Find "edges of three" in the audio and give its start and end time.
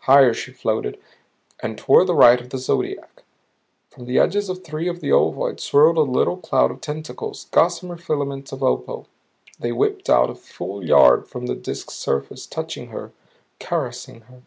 4.18-4.86